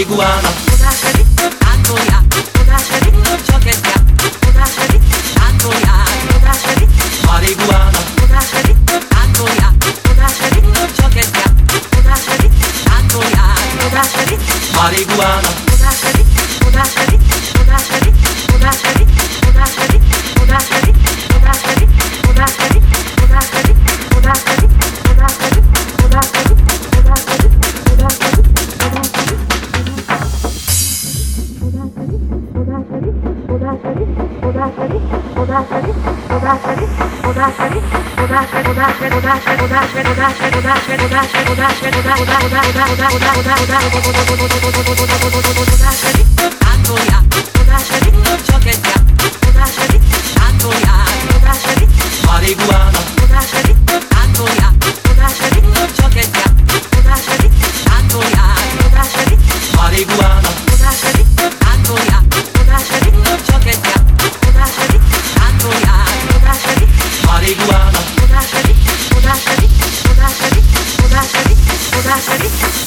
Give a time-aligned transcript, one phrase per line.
[0.00, 0.39] 아이구아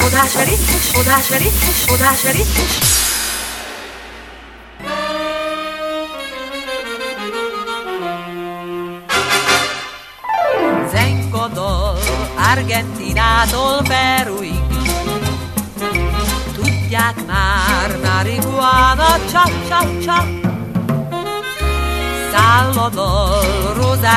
[0.04, 0.56] Oda Shari,
[0.94, 1.50] Oda Shari,
[1.90, 2.43] Oda Shari,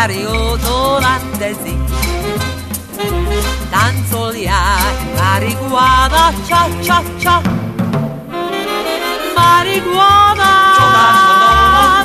[0.07, 1.77] Mario d'olandesi
[3.69, 7.41] Danzoliai, marihuana, cia cia cia
[9.35, 10.51] Marihuana,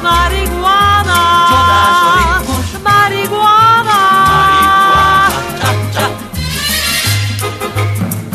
[0.02, 1.18] marihuana
[2.82, 3.98] Marihuana,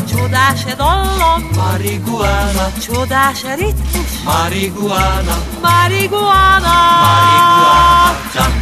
[0.06, 6.74] Ciudace dollon Marihuana Ciudace ritmus Marihuana Marihuana
[7.04, 8.57] Marihuana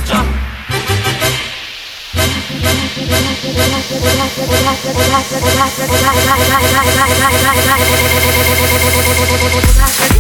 [9.89, 10.16] Thank you.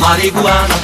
[0.00, 0.76] Marihuana.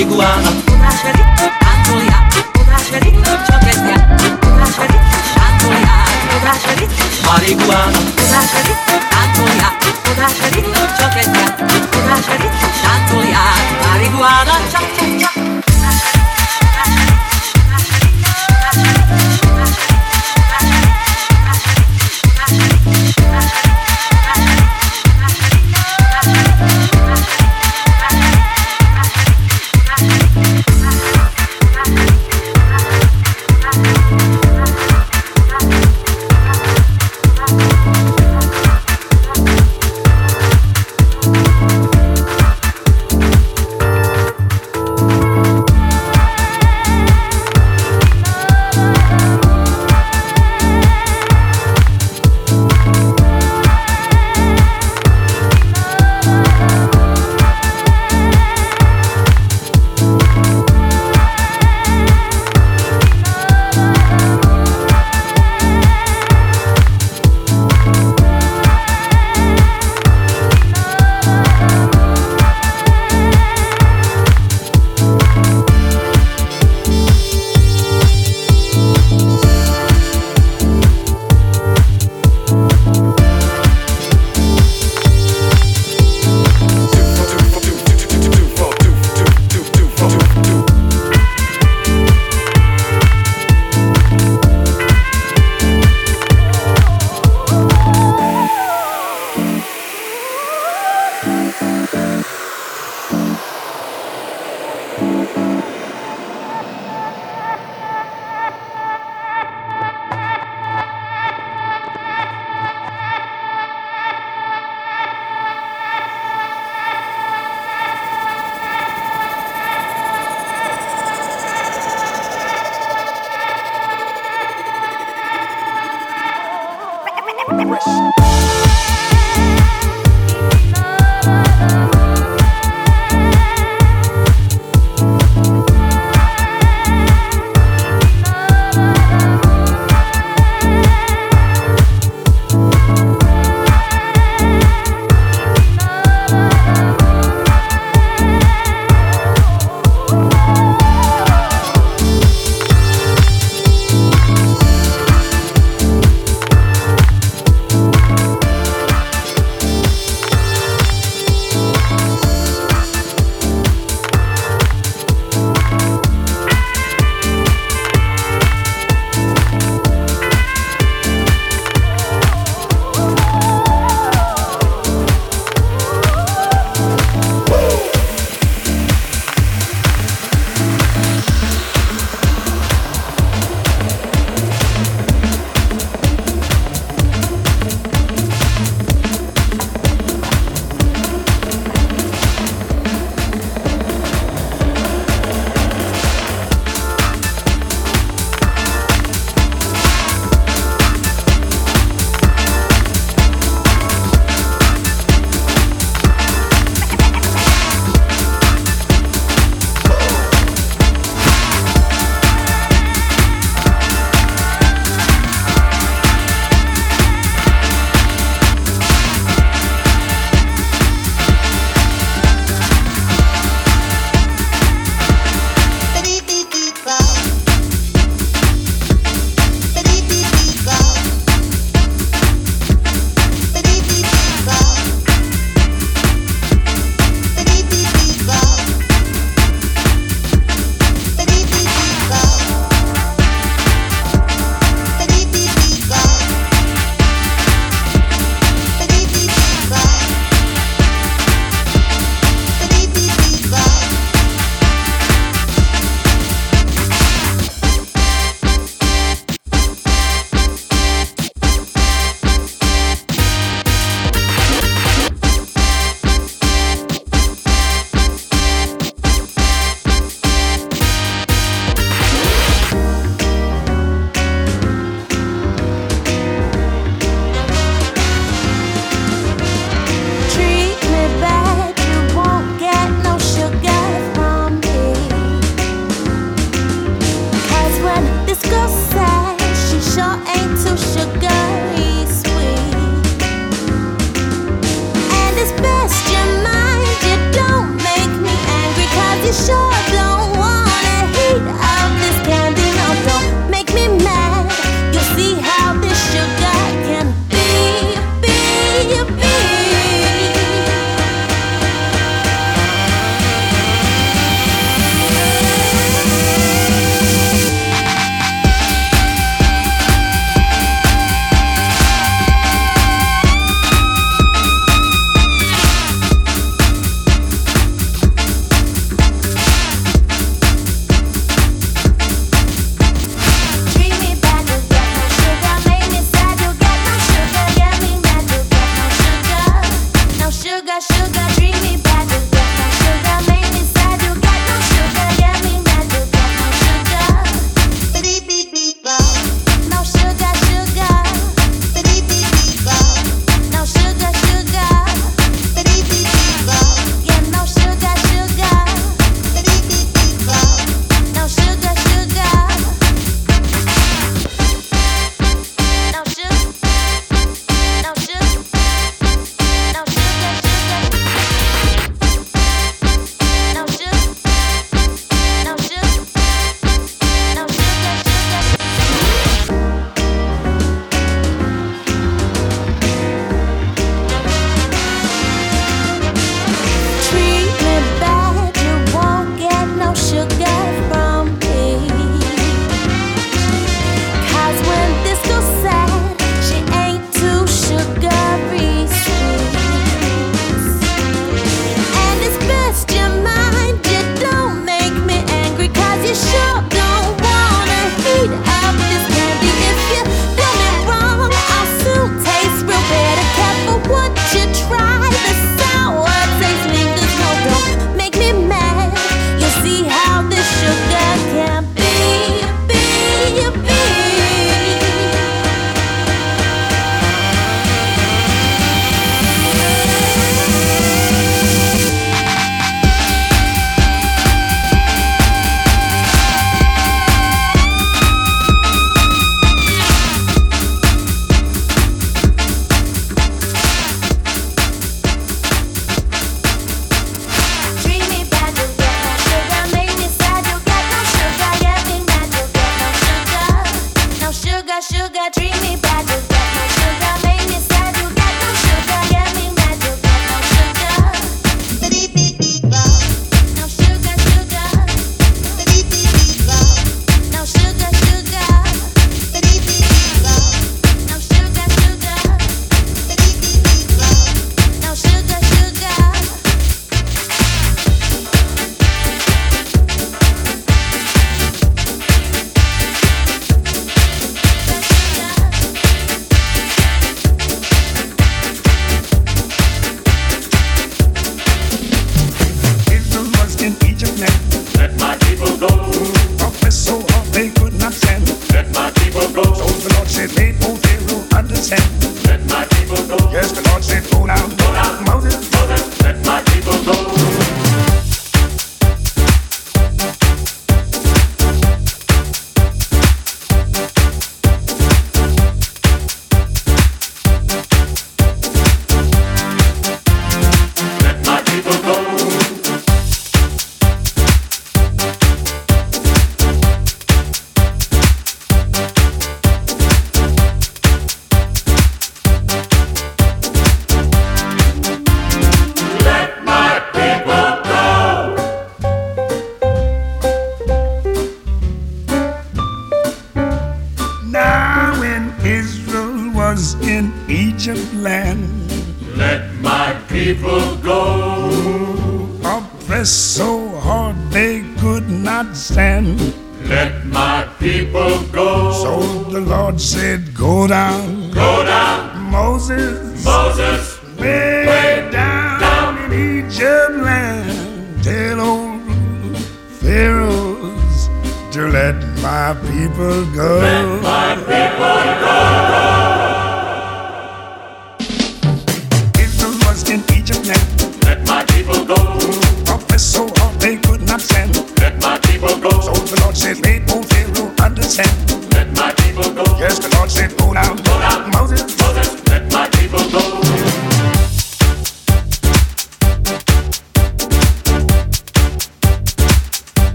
[0.00, 0.69] iguana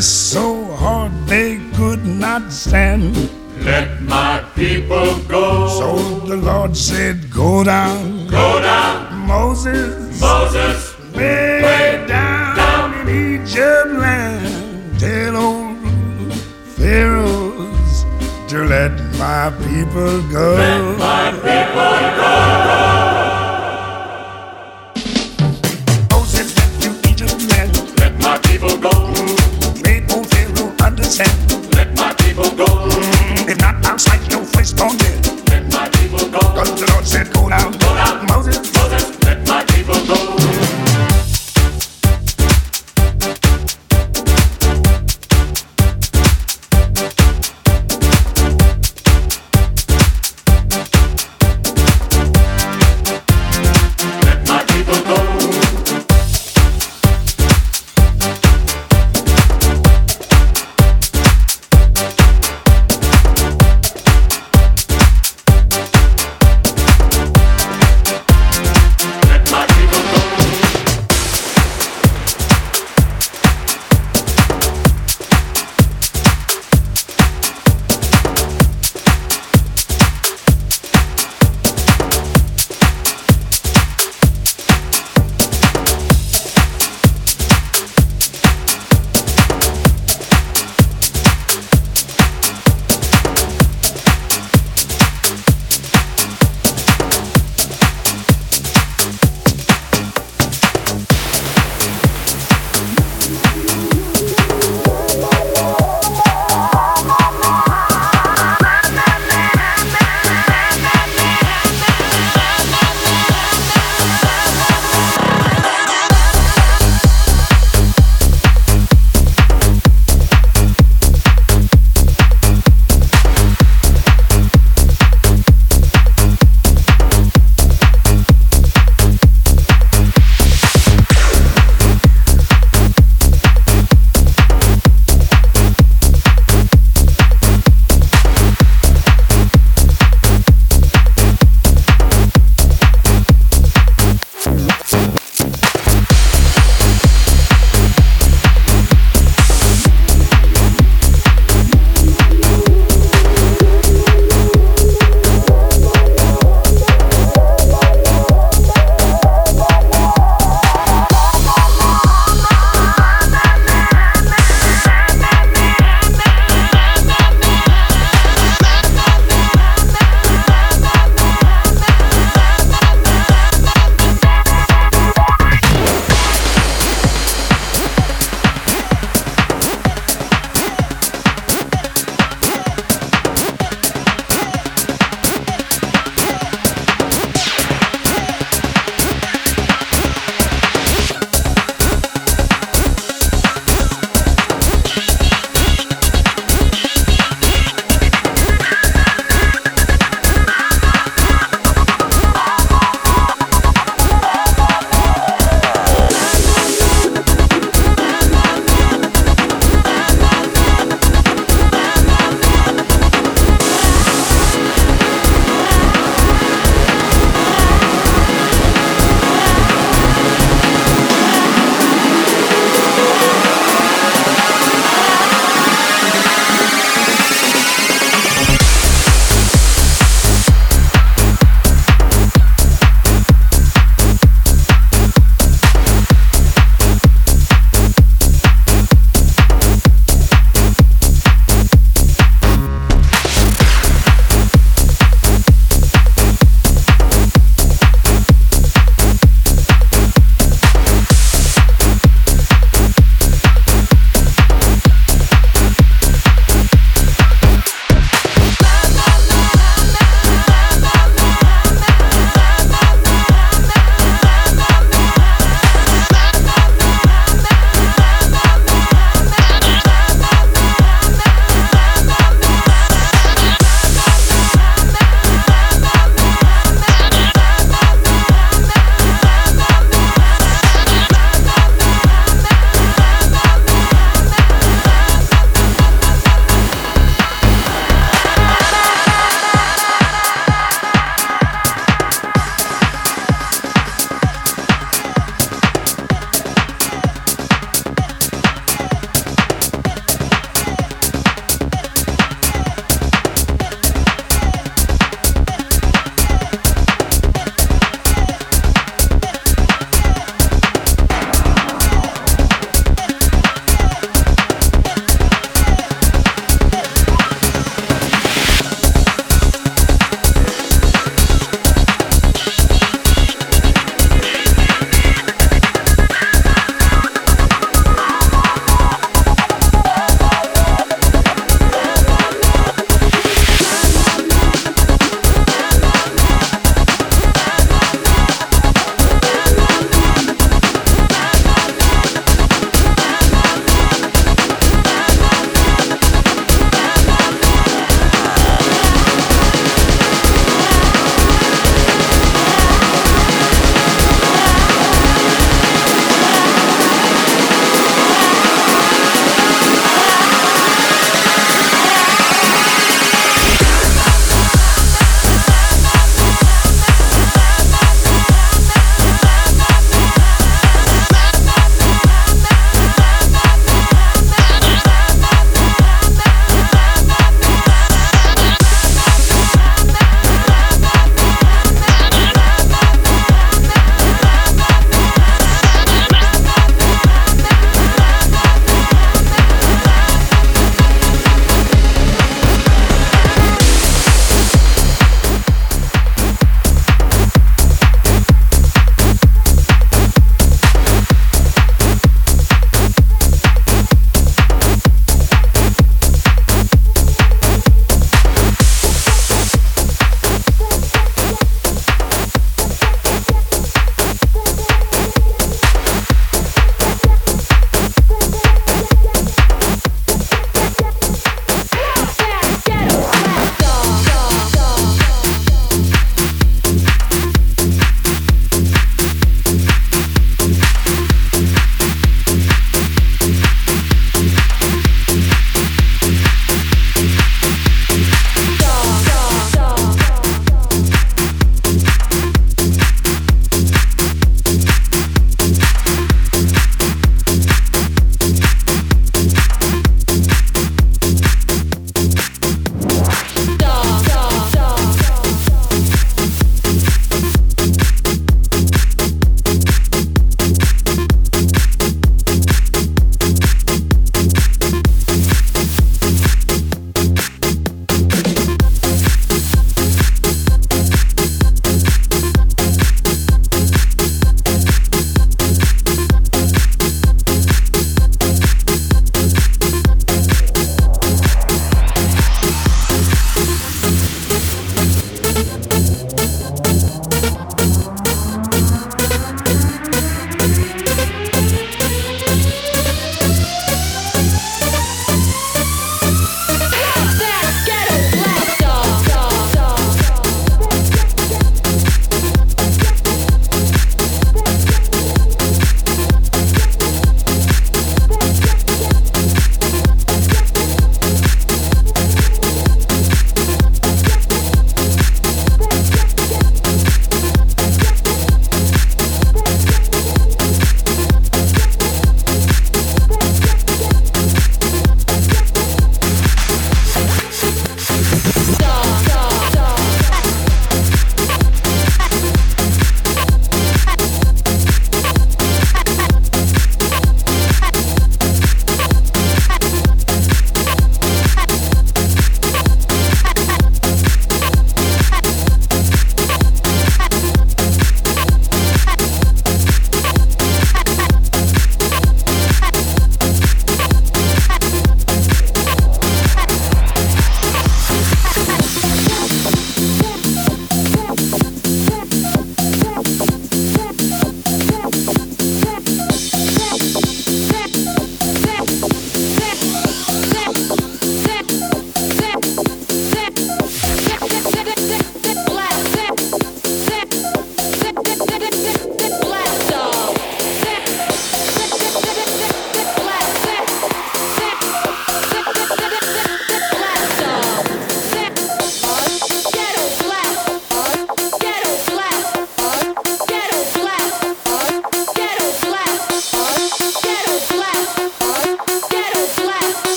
[0.00, 3.14] pressed so hard they could not stand.
[3.64, 5.68] Let my people go.
[5.68, 8.26] So the Lord said, Go down.
[8.28, 9.26] Go down.
[9.28, 10.18] Moses.
[10.18, 10.96] Moses.
[11.14, 14.98] Way, way down, down, in Egypt land.
[14.98, 16.32] Tell old
[16.76, 18.04] Pharaohs
[18.48, 20.54] to let my people go.
[20.56, 22.89] Let my people go.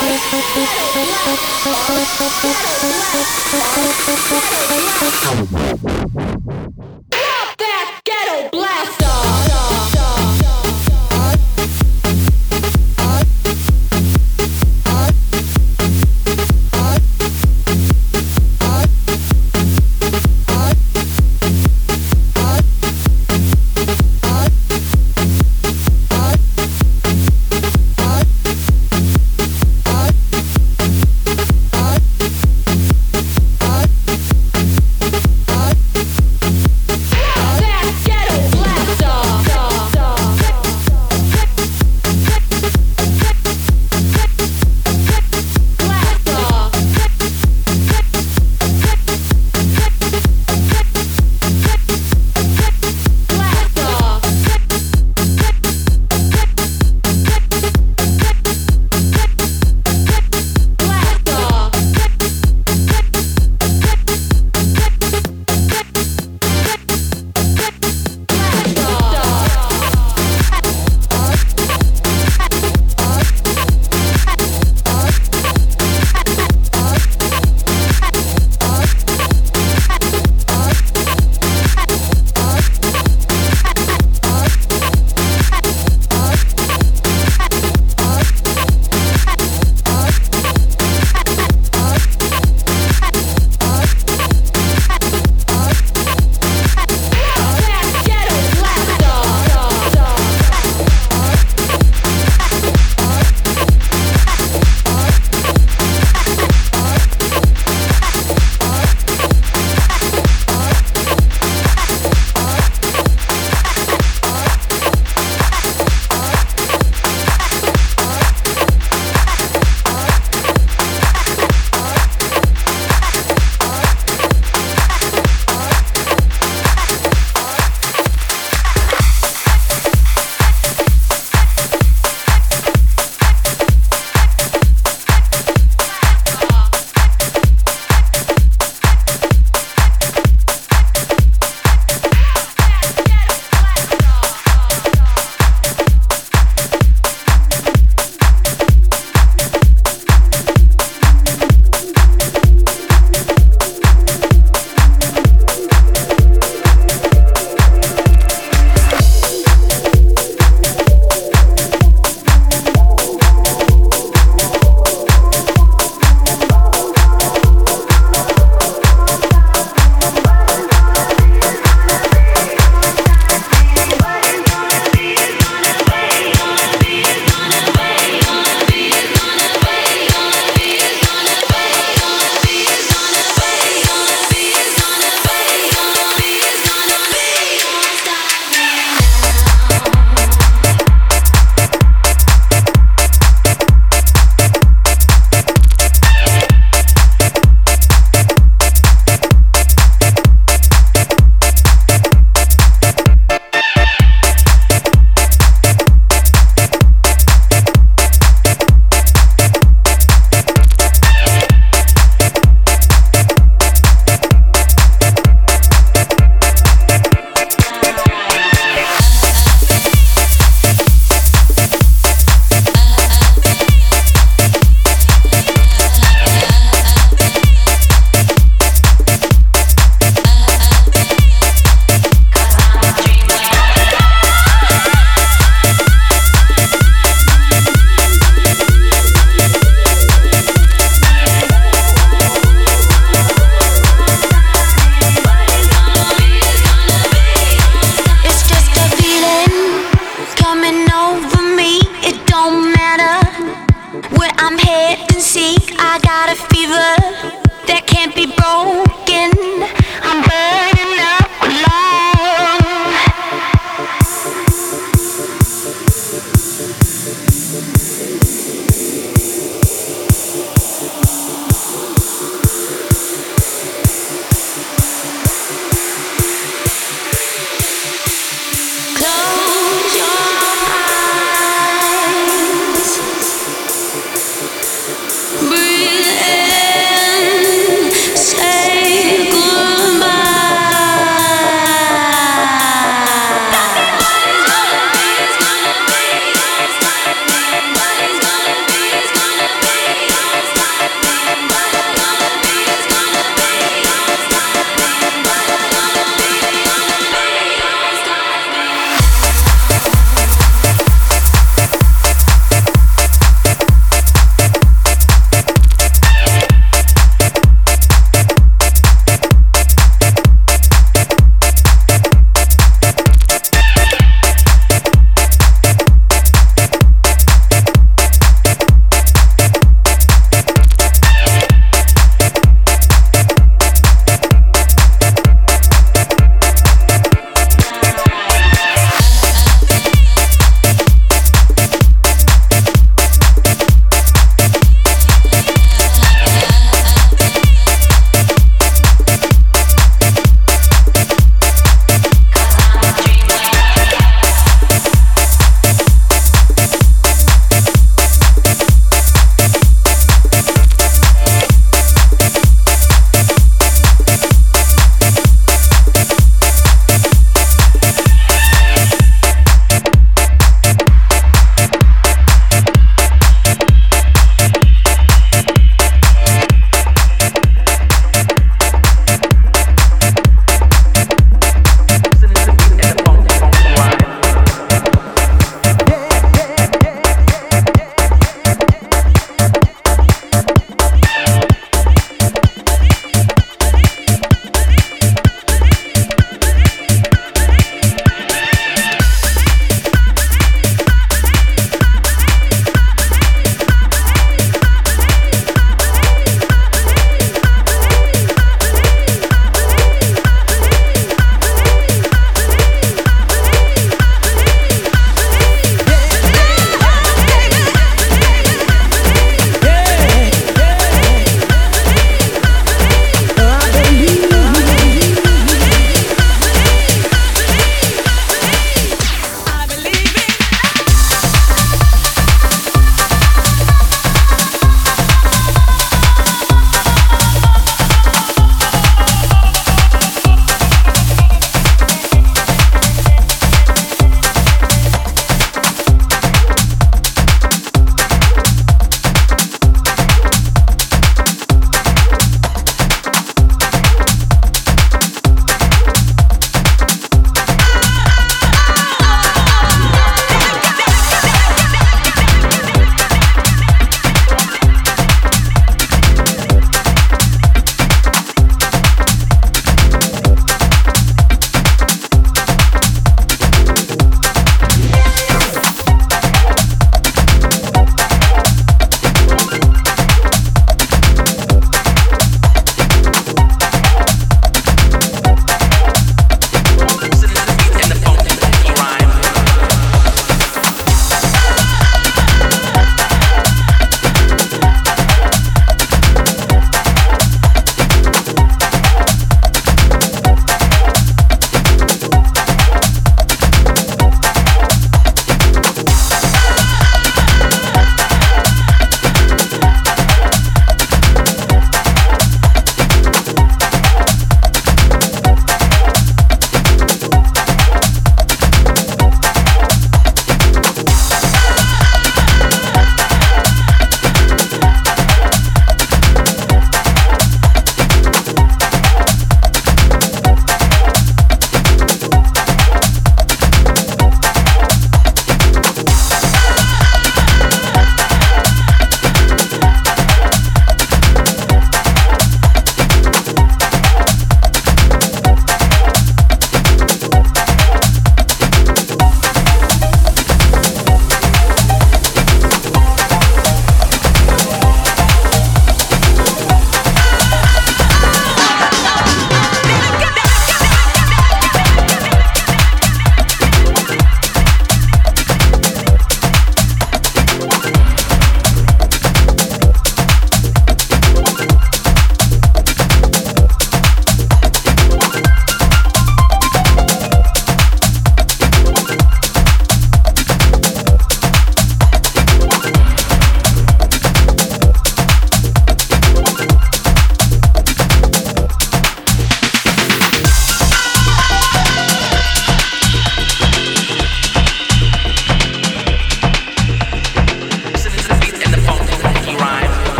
[0.00, 0.40] Bye.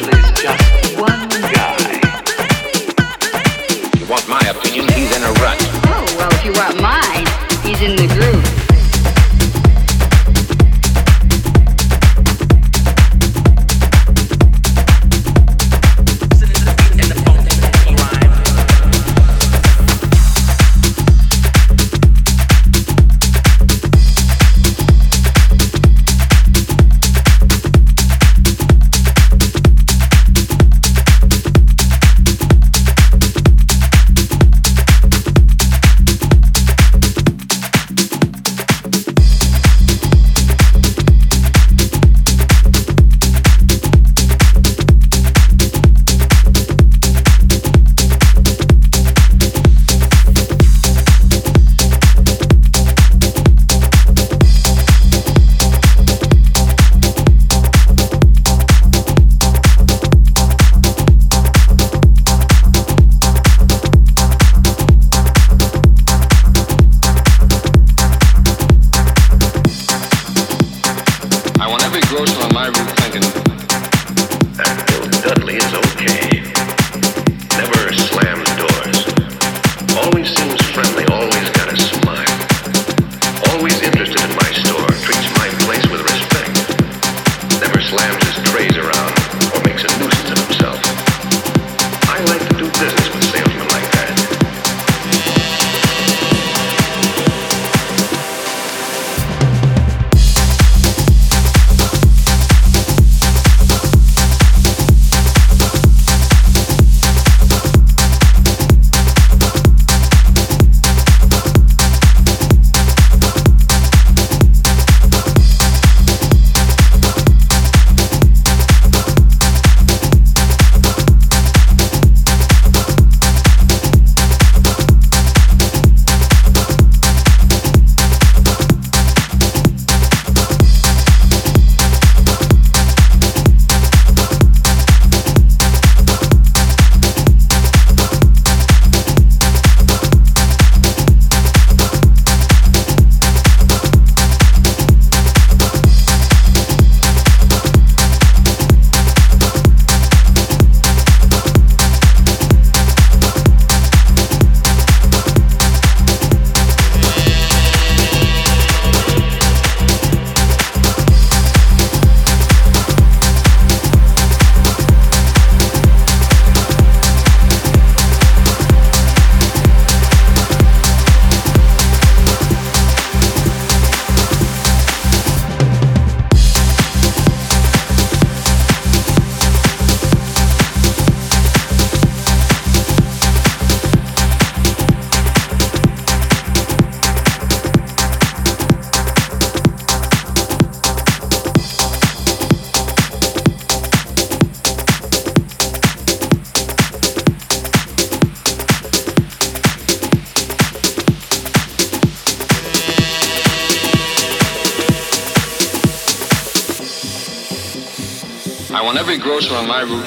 [0.00, 0.81] please jump.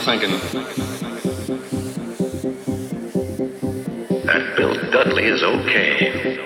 [0.06, 0.30] Thinking,
[4.28, 6.38] That Bill Dudley is okay.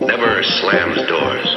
[0.00, 1.49] Never slams doors.